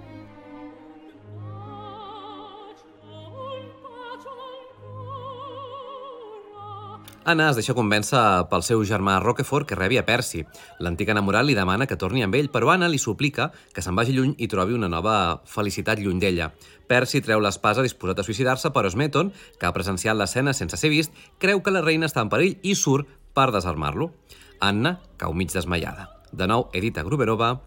Anna 7.24 7.50
es 7.50 7.58
deixa 7.58 7.74
convèncer 7.76 8.20
pel 8.48 8.62
seu 8.64 8.80
germà 8.88 9.18
Roquefort 9.20 9.68
que 9.68 9.76
rebi 9.76 9.98
a 10.00 10.04
Percy. 10.08 10.40
L'antic 10.80 11.10
enamorat 11.12 11.44
li 11.44 11.54
demana 11.54 11.84
que 11.86 11.98
torni 12.00 12.24
amb 12.24 12.34
ell, 12.38 12.48
però 12.48 12.70
Anna 12.72 12.88
li 12.88 12.98
suplica 12.98 13.50
que 13.74 13.84
se'n 13.84 13.94
vagi 13.98 14.14
lluny 14.16 14.32
i 14.40 14.48
trobi 14.48 14.72
una 14.72 14.88
nova 14.88 15.42
felicitat 15.44 16.00
lluny 16.00 16.18
d'ella. 16.22 16.48
Percy 16.88 17.20
treu 17.20 17.42
l'espasa 17.44 17.84
disposat 17.84 18.22
a 18.22 18.24
suïcidar-se, 18.24 18.72
però 18.72 18.88
Smeton, 18.88 19.34
que 19.60 19.68
ha 19.68 19.74
presenciat 19.76 20.16
l'escena 20.16 20.56
sense 20.56 20.80
ser 20.80 20.90
vist, 20.90 21.12
creu 21.38 21.60
que 21.60 21.74
la 21.74 21.84
reina 21.84 22.08
està 22.08 22.24
en 22.24 22.32
perill 22.32 22.56
i 22.62 22.74
surt 22.74 23.06
per 23.36 23.50
desarmar-lo. 23.52 24.14
Anna 24.60 24.96
cau 25.20 25.36
mig 25.36 25.52
desmaiada. 25.52 26.08
De 26.32 26.48
nou, 26.48 26.70
Edita 26.72 27.04
Gruberova 27.04 27.58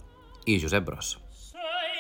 i 0.50 0.58
Josep 0.60 0.90
Bros. 0.90 1.20
Sei 1.54 1.94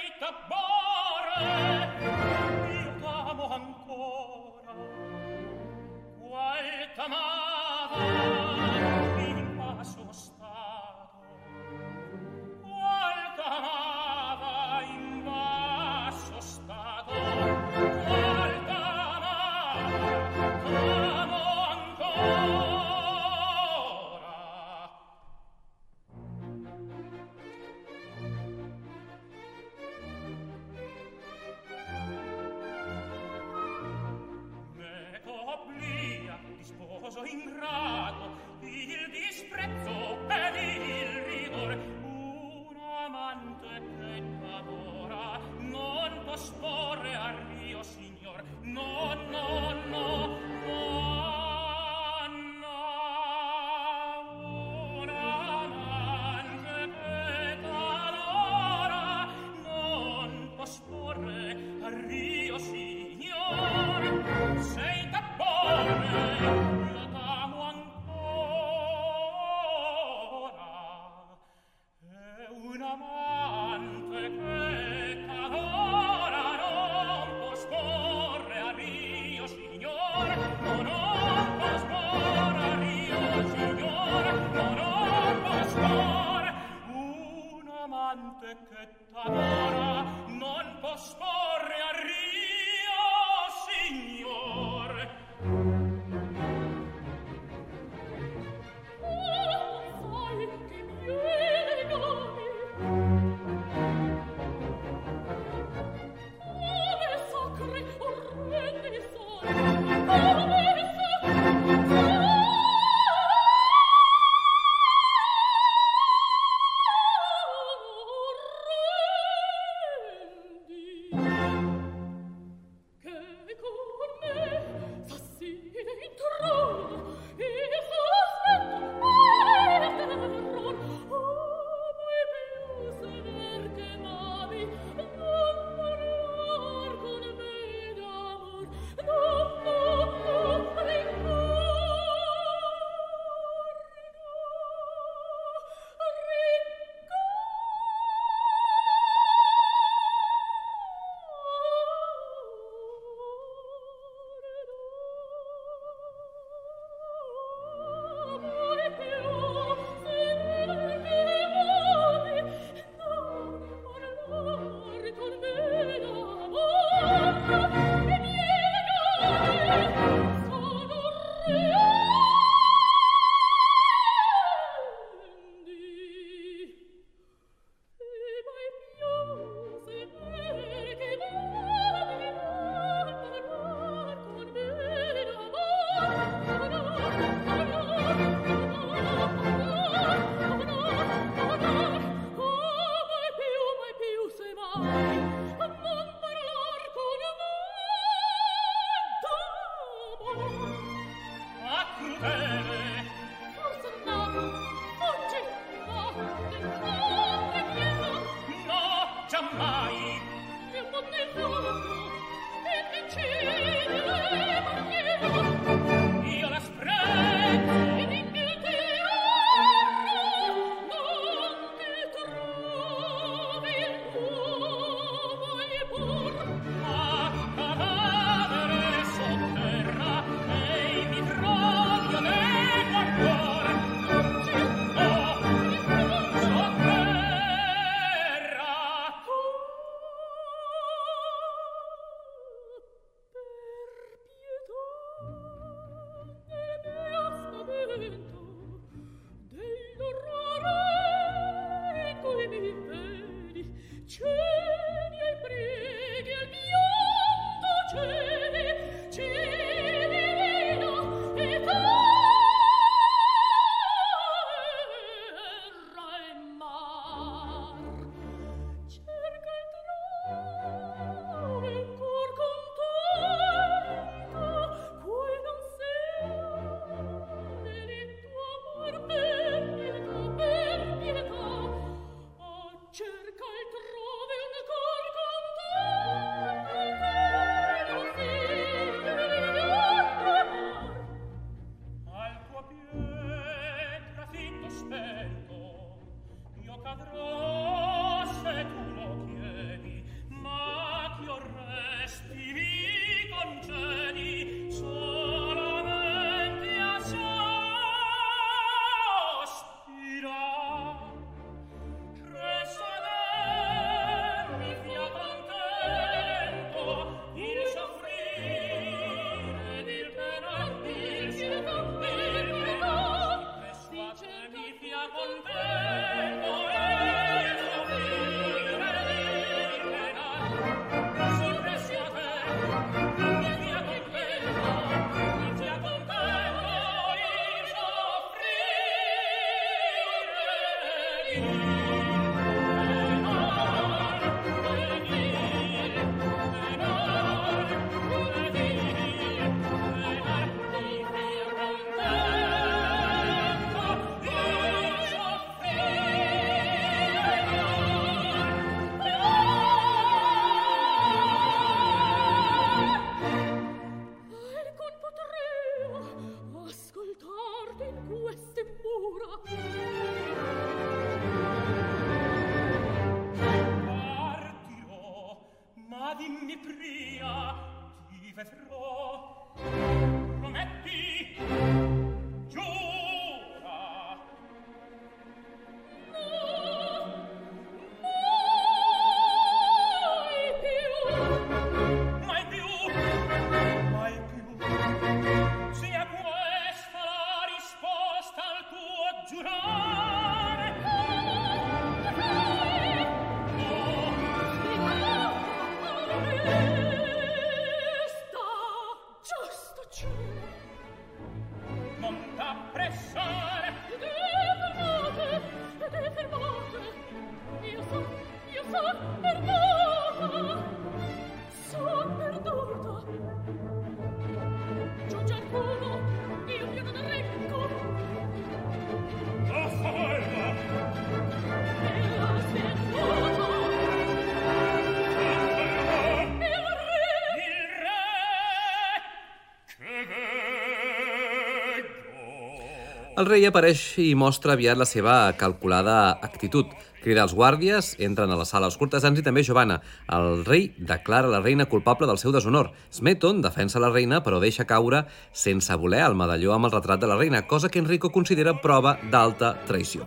El 443.24 443.30
rei 443.30 443.46
apareix 443.48 443.82
i 444.04 444.10
mostra 444.20 444.58
aviat 444.58 444.76
la 444.76 444.84
seva 444.84 445.14
calculada 445.40 445.94
actitud. 446.28 446.74
Crida 447.00 447.24
els 447.24 447.32
guàrdies, 447.32 447.94
entren 448.04 448.34
a 448.34 448.36
la 448.36 448.44
sala 448.44 448.68
els 448.68 448.76
cortesans 448.76 449.22
i 449.22 449.24
també 449.24 449.46
Giovanna. 449.48 449.78
El 450.12 450.44
rei 450.44 450.66
declara 450.76 451.32
la 451.32 451.40
reina 451.40 451.70
culpable 451.72 452.10
del 452.10 452.20
seu 452.20 452.34
deshonor. 452.36 452.74
Smeton 452.92 453.40
defensa 453.40 453.80
la 453.80 453.94
reina, 453.94 454.20
però 454.28 454.44
deixa 454.44 454.68
caure 454.68 455.06
sense 455.32 455.80
voler 455.80 456.04
el 456.04 456.20
medalló 456.20 456.52
amb 456.52 456.68
el 456.68 456.76
retrat 456.76 457.00
de 457.00 457.08
la 457.08 457.16
reina, 457.16 457.46
cosa 457.48 457.72
que 457.72 457.80
Enrico 457.80 458.12
considera 458.12 458.58
prova 458.60 458.98
d'alta 459.08 459.56
traïció. 459.72 460.04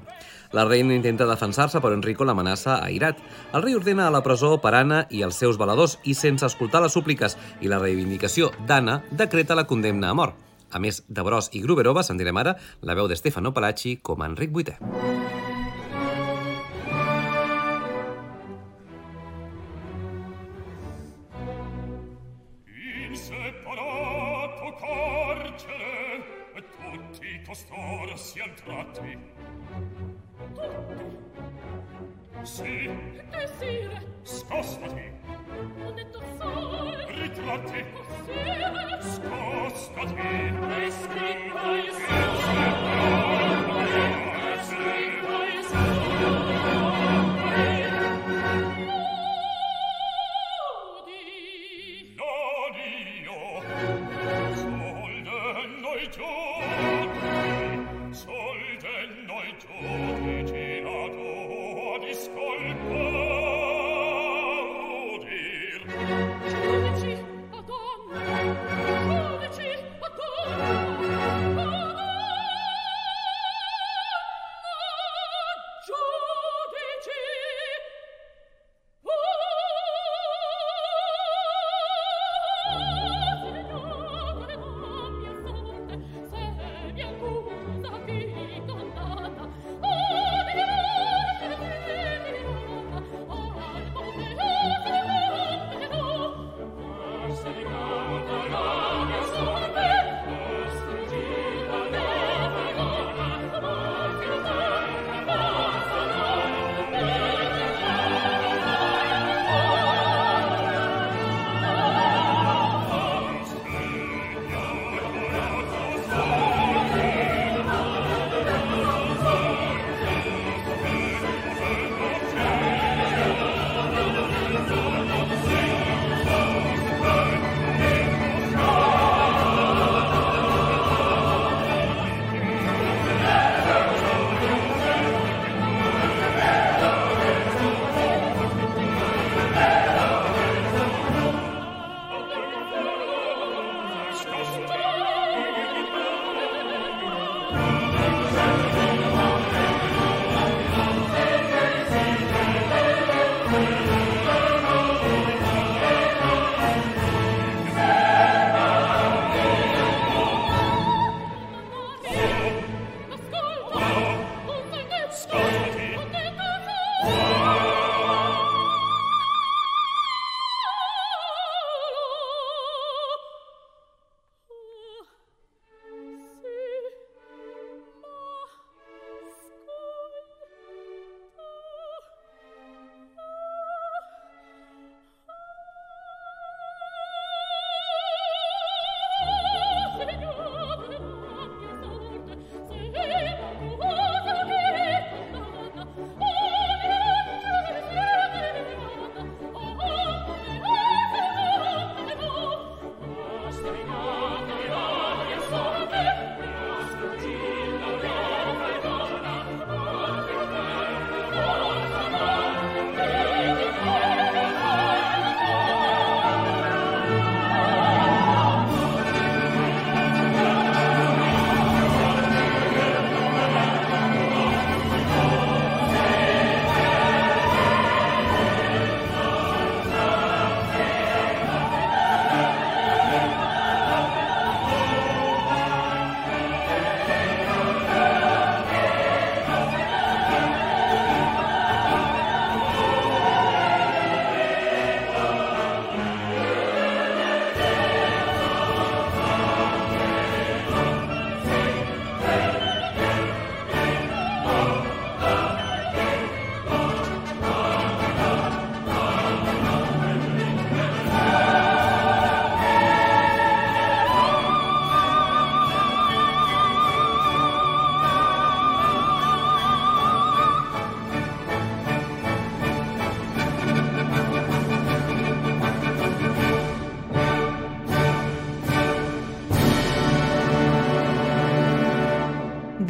La 0.52 0.68
reina 0.68 0.92
intenta 0.92 1.24
defensar-se, 1.24 1.80
però 1.80 1.96
Enrico 1.96 2.28
l'amenaça 2.28 2.82
airat. 2.84 3.22
El 3.56 3.64
rei 3.64 3.80
ordena 3.80 4.10
a 4.10 4.12
la 4.12 4.20
presó 4.26 4.58
per 4.60 4.76
Anna 4.76 5.06
i 5.08 5.24
els 5.24 5.40
seus 5.40 5.56
valedors 5.56 5.96
i, 6.04 6.12
sense 6.12 6.44
escoltar 6.44 6.84
les 6.84 6.92
súpliques 6.92 7.40
i 7.64 7.72
la 7.72 7.80
reivindicació 7.80 8.52
d'Anna, 8.68 9.06
decreta 9.08 9.56
la 9.56 9.64
condemna 9.64 10.12
a 10.12 10.18
mort. 10.20 10.45
A 10.76 10.82
més 10.82 11.00
de 11.08 11.24
Bros 11.24 11.48
i 11.56 11.64
Gruberova, 11.64 12.04
sentirem 12.04 12.36
ara 12.36 12.58
la 12.84 12.98
veu 12.98 13.08
de 13.08 13.16
Stefano 13.16 13.54
Palacci 13.56 13.96
com 14.04 14.20
a 14.20 14.28
Enric 14.28 14.52
VIII. 14.52 15.45
quest'ora 27.56 28.16
siam 28.16 28.54
tratti. 28.54 29.18
Tutti? 30.54 31.16
Sì. 32.42 32.90
Desire. 33.30 34.14
Scostati. 34.22 35.12
Ho 35.82 35.90
detto 35.92 36.22
sol. 36.38 37.06
Ritratti. 37.08 37.84
Così. 37.92 39.10
Scostati. 39.14 40.14
È 40.14 40.90
scritto 40.90 41.74
il 41.74 41.92
sole. 41.92 43.45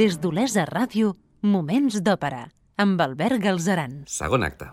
Des 0.07 0.21
d'Olesa 0.23 0.63
Ràdio, 0.69 1.09
Moments 1.43 1.97
d'Òpera, 2.07 2.45
amb 2.79 3.01
Albert 3.03 3.41
Galzeran. 3.43 4.05
Segon 4.07 4.47
acte. 4.47 4.66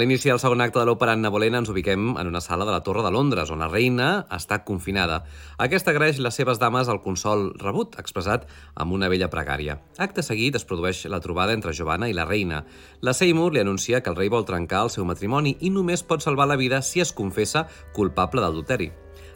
L'inici 0.00 0.30
del 0.30 0.38
segon 0.40 0.62
acte 0.64 0.80
de 0.80 0.86
l'òpera 0.88 1.12
Anna 1.12 1.28
Bolena 1.32 1.58
ens 1.60 1.68
ubiquem 1.68 2.14
en 2.16 2.28
una 2.30 2.40
sala 2.40 2.64
de 2.64 2.72
la 2.72 2.80
Torre 2.82 3.02
de 3.04 3.10
Londres, 3.12 3.50
on 3.52 3.60
la 3.60 3.68
reina 3.68 4.24
està 4.32 4.62
confinada. 4.64 5.20
Aquesta 5.60 5.92
agraeix 5.92 6.18
les 6.24 6.38
seves 6.40 6.60
dames 6.62 6.88
el 6.88 7.02
consol 7.04 7.50
rebut, 7.60 7.98
expressat 8.00 8.46
amb 8.80 8.96
una 8.96 9.10
vella 9.12 9.28
pregària. 9.32 9.76
Acte 10.00 10.24
seguit 10.24 10.56
es 10.56 10.64
produeix 10.64 11.04
la 11.12 11.20
trobada 11.20 11.52
entre 11.52 11.74
Giovanna 11.76 12.08
i 12.08 12.16
la 12.16 12.24
reina. 12.24 12.62
La 13.04 13.14
Seymour 13.14 13.52
li 13.52 13.60
anuncia 13.60 14.00
que 14.00 14.10
el 14.10 14.16
rei 14.16 14.32
vol 14.32 14.48
trencar 14.48 14.86
el 14.86 14.94
seu 14.94 15.04
matrimoni 15.04 15.56
i 15.60 15.70
només 15.70 16.02
pot 16.02 16.24
salvar 16.24 16.48
la 16.48 16.58
vida 16.60 16.80
si 16.82 17.04
es 17.04 17.12
confessa 17.12 17.66
culpable 17.92 18.40
d'adulteri. 18.40 18.90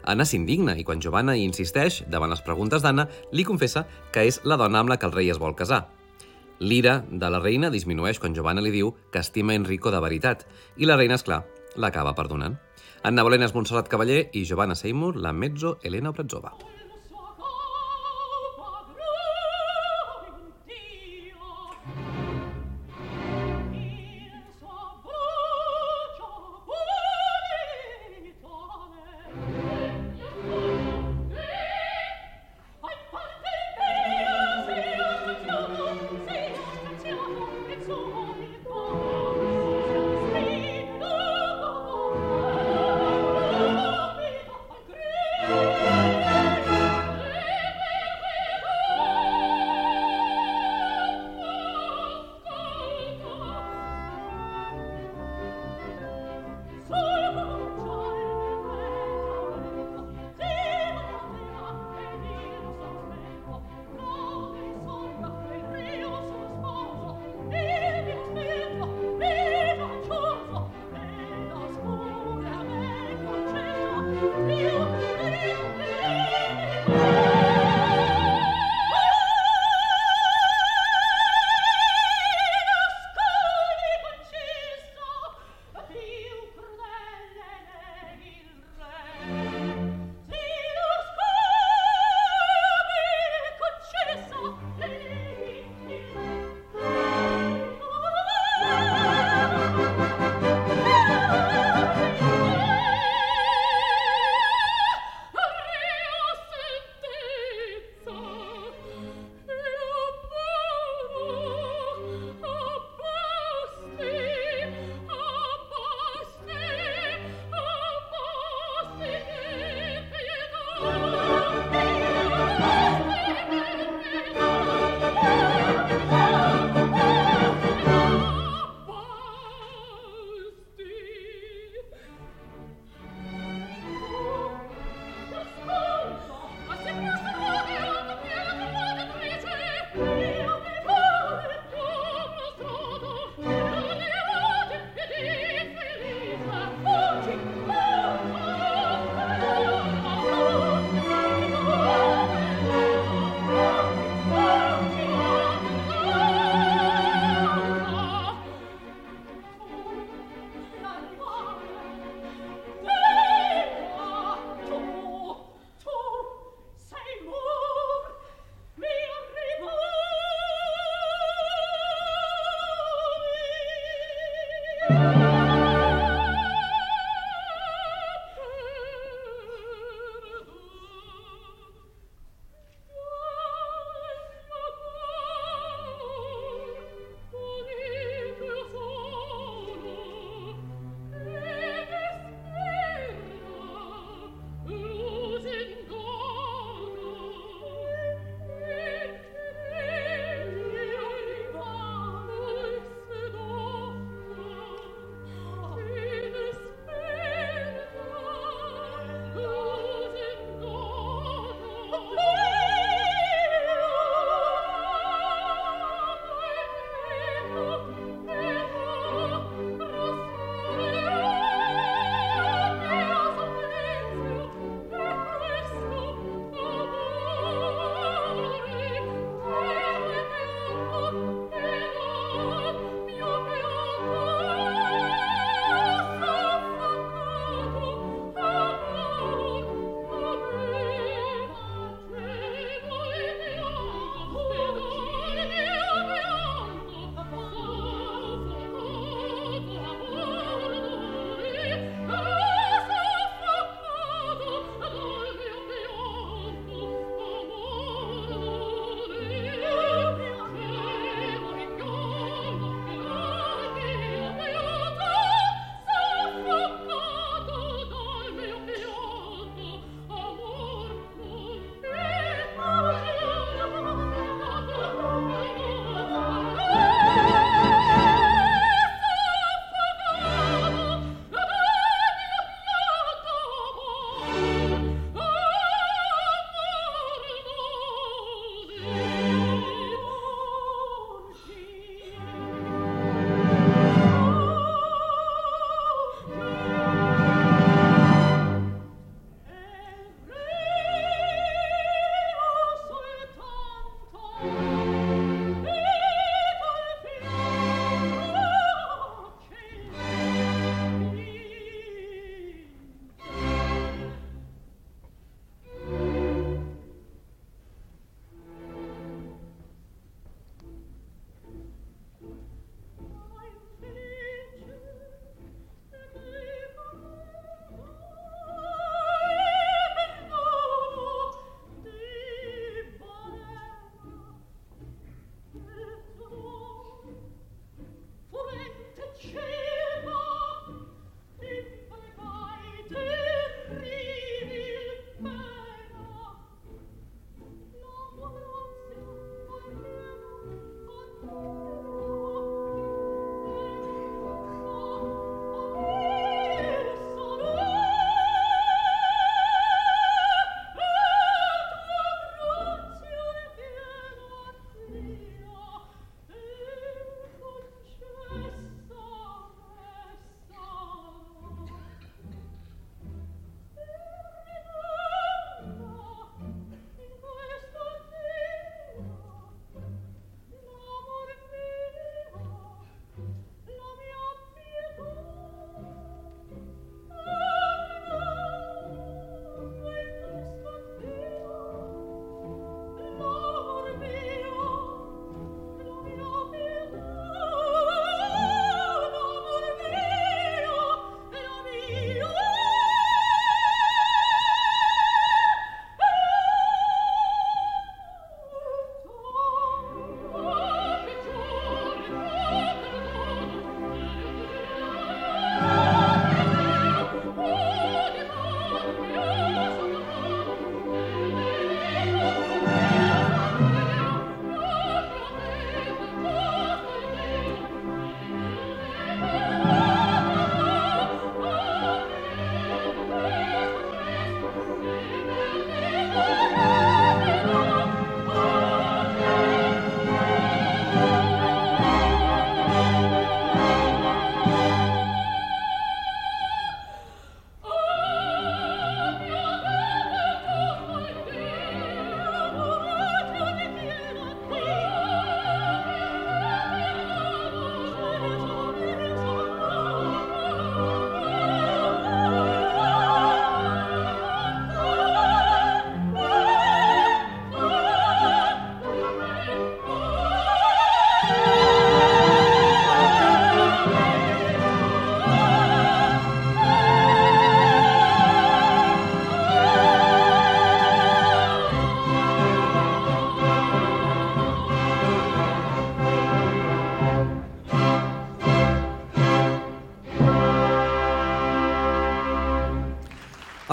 Anna 0.05 0.25
s'indigna 0.25 0.75
i 0.77 0.85
quan 0.85 1.01
Giovanna 1.01 1.37
hi 1.37 1.45
insisteix, 1.45 2.03
davant 2.09 2.33
les 2.33 2.43
preguntes 2.45 2.81
d'Anna, 2.81 3.07
li 3.31 3.45
confessa 3.45 3.85
que 4.11 4.25
és 4.25 4.41
la 4.43 4.57
dona 4.57 4.81
amb 4.81 4.89
la 4.93 4.97
que 4.97 5.07
el 5.09 5.15
rei 5.15 5.29
es 5.29 5.41
vol 5.41 5.55
casar. 5.57 5.85
L'ira 6.59 7.01
de 7.09 7.29
la 7.29 7.41
reina 7.43 7.71
disminueix 7.71 8.19
quan 8.19 8.35
Giovanna 8.35 8.63
li 8.63 8.71
diu 8.71 8.93
que 9.11 9.19
estima 9.19 9.55
Enrico 9.55 9.91
de 9.91 9.99
veritat 9.99 10.45
i 10.77 10.87
la 10.87 10.95
reina, 10.95 11.19
és 11.19 11.25
clar, 11.27 11.43
l'acaba 11.75 12.15
perdonant. 12.15 12.55
Anna 13.03 13.25
Bolena 13.27 13.49
és 13.49 13.53
Montserrat 13.53 13.91
Cavaller 13.91 14.29
i 14.33 14.45
Giovanna 14.45 14.75
Seymour, 14.75 15.19
la 15.19 15.33
mezzo 15.33 15.77
Elena 15.83 16.15
Obrazzova. 16.15 16.55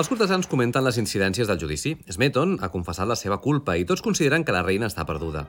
Els 0.03 0.09
cortesans 0.11 0.48
comenten 0.50 0.82
les 0.82 0.96
incidències 0.98 1.46
del 1.46 1.61
judici. 1.62 1.92
Smeton 2.11 2.57
ha 2.59 2.72
confessat 2.74 3.07
la 3.07 3.14
seva 3.14 3.36
culpa 3.38 3.76
i 3.78 3.84
tots 3.86 4.03
consideren 4.03 4.42
que 4.42 4.50
la 4.50 4.64
reina 4.66 4.88
està 4.90 5.05
perduda. 5.07 5.44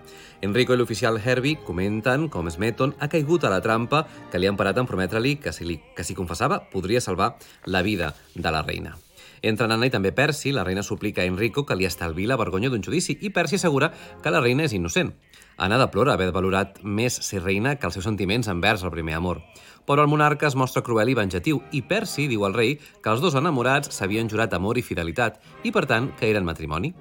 Enrico 0.46 0.76
i 0.76 0.78
l'oficial 0.78 1.18
Herbie 1.18 1.58
comenten 1.66 2.28
com 2.30 2.52
Smeton 2.54 2.94
ha 3.02 3.10
caigut 3.10 3.48
a 3.48 3.50
la 3.50 3.64
trampa 3.66 4.04
que 4.30 4.38
li 4.38 4.46
han 4.46 4.60
parat 4.60 4.78
en 4.78 4.86
prometre-li 4.86 5.40
que 5.42 5.56
si, 5.58 5.66
li, 5.66 5.80
que 5.98 6.06
si 6.06 6.14
confessava 6.14 6.62
podria 6.70 7.02
salvar 7.02 7.32
la 7.66 7.82
vida 7.82 8.14
de 8.36 8.54
la 8.54 8.62
reina. 8.62 8.94
Entre 9.42 9.66
Anna 9.66 9.90
i 9.90 9.92
també 9.92 10.14
Percy, 10.14 10.54
la 10.54 10.64
reina 10.64 10.86
suplica 10.86 11.24
a 11.24 11.28
Enrico 11.28 11.66
que 11.66 11.76
li 11.76 11.90
estalvi 11.90 12.30
la 12.30 12.38
vergonya 12.38 12.70
d'un 12.70 12.86
judici 12.86 13.18
i 13.26 13.34
Percy 13.34 13.58
assegura 13.58 13.90
que 14.22 14.32
la 14.32 14.40
reina 14.40 14.70
és 14.70 14.78
innocent. 14.78 15.16
Anna 15.58 15.78
deplora 15.82 16.14
haver 16.14 16.32
valorat 16.34 16.80
més 16.82 17.18
ser 17.26 17.42
reina 17.44 17.76
que 17.76 17.90
els 17.90 17.98
seus 17.98 18.06
sentiments 18.06 18.48
envers 18.50 18.86
el 18.86 18.94
primer 18.94 19.18
amor. 19.18 19.42
Però 19.88 20.04
el 20.04 20.12
monarca 20.12 20.48
es 20.48 20.56
mostra 20.56 20.84
cruel 20.84 21.12
i 21.12 21.18
venjatiu 21.18 21.60
i 21.72 21.82
Percy 21.84 22.28
diu 22.32 22.46
al 22.48 22.56
rei 22.56 22.78
que 22.78 23.12
els 23.12 23.24
dos 23.24 23.36
enamorats 23.36 23.92
s'havien 23.92 24.30
jurat 24.32 24.54
amor 24.56 24.80
i 24.80 24.86
fidelitat 24.86 25.42
i, 25.64 25.72
per 25.72 25.86
tant, 25.90 26.12
que 26.20 26.30
eren 26.30 26.48
matrimoni. 26.48 26.94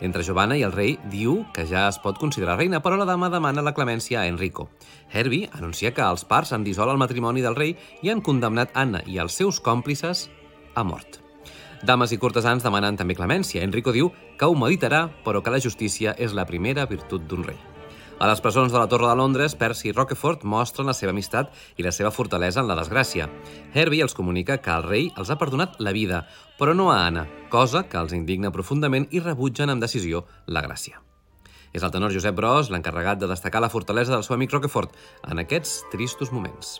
Entre 0.00 0.22
Giovanna 0.22 0.56
i 0.58 0.64
el 0.66 0.74
rei 0.74 0.96
diu 1.08 1.38
que 1.56 1.64
ja 1.68 1.86
es 1.88 1.98
pot 2.02 2.18
considerar 2.20 2.58
reina, 2.58 2.82
però 2.84 2.98
la 3.00 3.06
dama 3.08 3.30
demana 3.32 3.64
la 3.64 3.72
clemència 3.72 4.20
a 4.20 4.26
Enrico. 4.28 4.68
Herbie 5.12 5.48
anuncia 5.52 5.94
que 5.94 6.04
els 6.04 6.26
parts 6.28 6.52
han 6.52 6.66
dissolt 6.66 6.92
el 6.92 7.00
matrimoni 7.00 7.44
del 7.44 7.56
rei 7.56 7.76
i 8.02 8.12
han 8.12 8.20
condemnat 8.20 8.74
Anna 8.74 9.00
i 9.06 9.16
els 9.22 9.38
seus 9.38 9.60
còmplices 9.60 10.26
a 10.74 10.84
mort. 10.84 11.22
Dames 11.86 12.12
i 12.12 12.18
cortesans 12.18 12.64
demanen 12.64 12.96
també 12.96 13.14
clemència. 13.14 13.62
Enrico 13.64 13.92
diu 13.92 14.10
que 14.36 14.48
ho 14.48 14.56
meditarà, 14.56 15.06
però 15.24 15.42
que 15.42 15.52
la 15.52 15.62
justícia 15.62 16.16
és 16.18 16.34
la 16.34 16.48
primera 16.48 16.86
virtut 16.88 17.24
d'un 17.28 17.44
rei. 17.44 17.75
A 18.16 18.24
les 18.30 18.40
presons 18.40 18.72
de 18.72 18.78
la 18.80 18.88
Torre 18.88 19.10
de 19.10 19.14
Londres, 19.18 19.52
Percy 19.60 19.90
i 19.90 19.92
Roquefort 19.92 20.44
mostren 20.48 20.88
la 20.88 20.94
seva 20.96 21.12
amistat 21.12 21.50
i 21.76 21.84
la 21.84 21.92
seva 21.92 22.08
fortalesa 22.08 22.62
en 22.62 22.70
la 22.70 22.76
desgràcia. 22.78 23.26
Herbie 23.74 24.06
els 24.06 24.16
comunica 24.16 24.56
que 24.64 24.72
el 24.72 24.86
rei 24.86 25.10
els 25.20 25.28
ha 25.28 25.36
perdonat 25.36 25.76
la 25.84 25.92
vida, 25.92 26.22
però 26.56 26.72
no 26.72 26.88
a 26.88 27.02
Anna, 27.04 27.26
cosa 27.52 27.84
que 27.84 28.00
els 28.00 28.16
indigna 28.16 28.54
profundament 28.54 29.04
i 29.12 29.20
rebutgen 29.20 29.68
amb 29.68 29.84
decisió 29.84 30.24
la 30.46 30.64
gràcia. 30.64 31.02
És 31.76 31.84
el 31.84 31.92
tenor 31.92 32.14
Josep 32.14 32.40
Bros 32.40 32.72
l'encarregat 32.72 33.20
de 33.20 33.28
destacar 33.28 33.60
la 33.60 33.68
fortalesa 33.68 34.16
del 34.16 34.24
seu 34.24 34.40
amic 34.40 34.56
Roquefort 34.56 34.96
en 35.28 35.44
aquests 35.44 35.82
tristos 35.92 36.32
moments. 36.32 36.78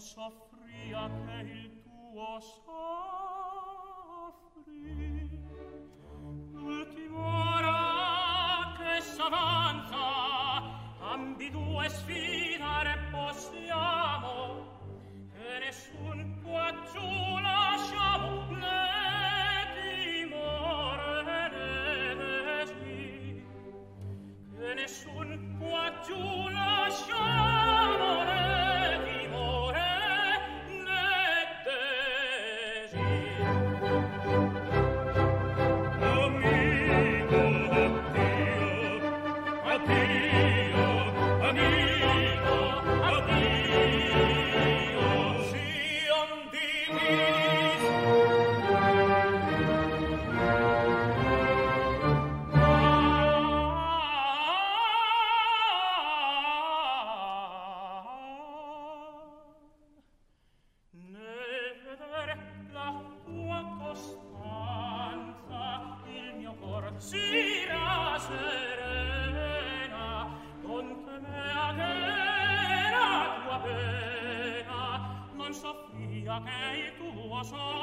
soffria 0.00 1.08
che 1.18 1.40
il 1.42 1.82
tuo 1.82 2.40
soffri. 2.40 3.08
L'ultim'ora 6.52 7.78
che 8.78 9.00
s'avanza 9.00 9.98
ambidue 11.00 11.88
sfidare 11.88 12.98
possiamo 13.10 14.78
e 15.32 15.58
nessun 15.60 16.38
può 16.42 16.64
giù 16.92 17.39
nessun 24.74 25.56
qua 25.58 25.92
giù 26.06 26.48
lasciare 26.48 27.49
cosa 77.40 77.79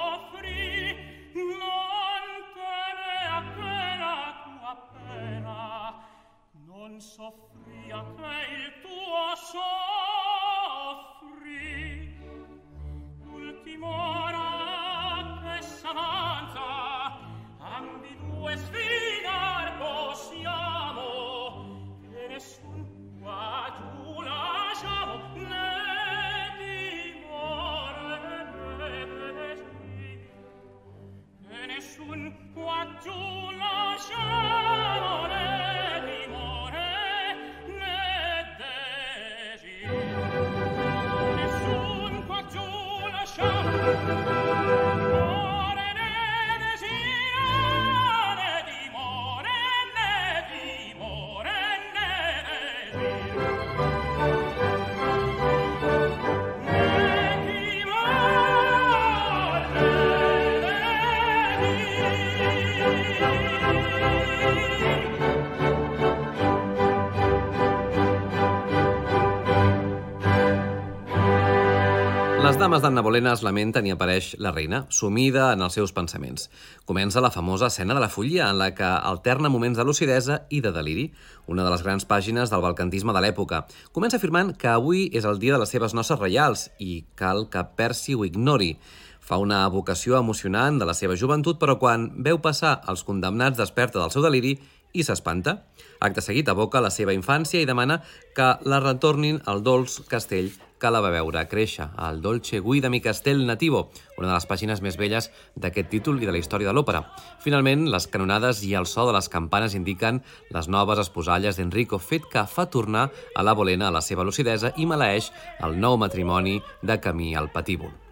dames 72.68 72.82
d'Anna 72.84 73.32
es 73.32 73.44
lamenten 73.44 73.86
i 73.88 73.92
apareix 73.94 74.34
la 74.44 74.52
reina, 74.52 74.82
sumida 74.90 75.54
en 75.54 75.62
els 75.62 75.74
seus 75.78 75.94
pensaments. 75.96 76.50
Comença 76.84 77.22
la 77.22 77.32
famosa 77.32 77.68
escena 77.68 77.94
de 77.94 78.02
la 78.02 78.10
Follia, 78.10 78.50
en 78.50 78.58
la 78.58 78.74
que 78.76 78.84
alterna 78.84 79.48
moments 79.48 79.78
de 79.78 79.86
lucidesa 79.86 80.42
i 80.50 80.60
de 80.60 80.74
deliri, 80.76 81.14
una 81.48 81.64
de 81.64 81.72
les 81.72 81.82
grans 81.82 82.04
pàgines 82.04 82.52
del 82.52 82.62
balcantisme 82.62 83.14
de 83.16 83.22
l'època. 83.24 83.62
Comença 83.96 84.18
afirmant 84.20 84.52
que 84.52 84.68
avui 84.68 85.08
és 85.16 85.24
el 85.24 85.40
dia 85.40 85.54
de 85.56 85.62
les 85.62 85.72
seves 85.72 85.96
noces 85.96 86.20
reials 86.20 86.68
i 86.78 87.06
cal 87.16 87.48
que 87.48 87.64
Percy 87.78 88.16
ho 88.16 88.26
ignori. 88.28 88.74
Fa 89.22 89.40
una 89.40 89.64
evocació 89.64 90.20
emocionant 90.20 90.76
de 90.76 90.88
la 90.88 90.94
seva 90.94 91.16
joventut, 91.16 91.56
però 91.60 91.78
quan 91.80 92.10
veu 92.20 92.42
passar 92.44 92.82
els 92.92 93.06
condemnats 93.08 93.64
desperta 93.64 94.02
del 94.02 94.12
seu 94.12 94.28
deliri 94.28 94.58
i 94.94 95.04
s'espanta. 95.04 95.64
Acte 96.00 96.22
seguit 96.22 96.50
aboca 96.50 96.82
la 96.84 96.94
seva 96.94 97.16
infància 97.16 97.62
i 97.62 97.68
demana 97.70 98.02
que 98.38 98.54
la 98.70 98.82
retornin 98.84 99.42
al 99.46 99.64
dolç 99.66 100.02
castell 100.10 100.52
que 100.78 100.92
la 100.94 101.02
va 101.02 101.10
veure 101.10 101.44
créixer, 101.50 101.88
al 101.98 102.22
Dolce 102.22 102.60
Guida 102.62 102.90
mi 102.94 103.02
Castel 103.02 103.46
Nativo, 103.48 103.88
una 104.18 104.30
de 104.30 104.34
les 104.36 104.46
pàgines 104.46 104.82
més 104.86 104.98
belles 105.02 105.30
d'aquest 105.58 105.90
títol 105.90 106.22
i 106.22 106.30
de 106.30 106.34
la 106.36 106.42
història 106.42 106.70
de 106.70 106.76
l'òpera. 106.78 107.04
Finalment, 107.44 107.88
les 107.90 108.08
canonades 108.14 108.64
i 108.68 108.76
el 108.78 108.86
so 108.86 109.08
de 109.10 109.16
les 109.18 109.30
campanes 109.34 109.78
indiquen 109.78 110.22
les 110.54 110.70
noves 110.70 111.02
esposalles 111.02 111.58
d'Enrico, 111.58 111.98
fet 111.98 112.30
que 112.32 112.46
fa 112.46 112.70
tornar 112.70 113.10
a 113.36 113.46
la 113.46 113.58
Bolena 113.58 113.90
a 113.90 113.96
la 113.98 114.06
seva 114.06 114.28
lucidesa 114.28 114.74
i 114.78 114.86
maleeix 114.86 115.32
el 115.66 115.80
nou 115.82 115.98
matrimoni 115.98 116.60
de 116.84 117.02
camí 117.02 117.34
al 117.36 117.50
patíbul. 117.50 118.07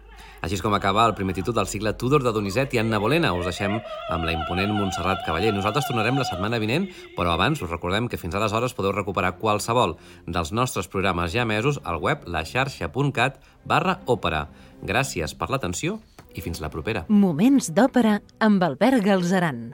Així 0.46 0.54
és 0.54 0.62
com 0.62 0.74
acaba 0.76 1.02
el 1.08 1.14
primer 1.18 1.34
títol 1.34 1.56
del 1.56 1.66
cicle 1.66 1.90
Tudor 1.98 2.22
de 2.22 2.30
Donizetti 2.30 2.78
i 2.78 2.78
Anna 2.78 3.00
Bolena. 3.02 3.32
Us 3.34 3.48
deixem 3.48 3.72
amb 4.14 4.26
la 4.28 4.30
imponent 4.30 4.70
Montserrat 4.70 5.24
Cavaller. 5.26 5.50
Nosaltres 5.50 5.88
tornarem 5.88 6.20
la 6.20 6.26
setmana 6.28 6.60
vinent, 6.62 6.84
però 7.16 7.32
abans 7.32 7.64
us 7.66 7.72
recordem 7.72 8.06
que 8.06 8.20
fins 8.20 8.36
aleshores 8.38 8.76
podeu 8.78 8.94
recuperar 8.94 9.32
qualsevol 9.40 9.96
dels 10.22 10.52
nostres 10.54 10.86
programes 10.92 11.34
ja 11.34 11.42
emesos 11.42 11.80
al 11.82 11.98
web 11.98 12.22
laxarxa.cat 12.30 13.40
barra 13.66 13.96
òpera. 14.06 14.44
Gràcies 14.86 15.34
per 15.34 15.50
l'atenció 15.50 15.98
i 16.38 16.46
fins 16.46 16.62
la 16.62 16.70
propera. 16.70 17.02
Moments 17.10 17.72
d'òpera 17.74 18.20
amb 18.38 18.62
Albert 18.62 19.02
Galzeran. 19.02 19.64